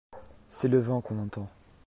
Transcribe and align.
C'est 0.49 0.67
le 0.67 0.79
vent 0.79 0.99
qu'on 0.99 1.19
entend. 1.19 1.47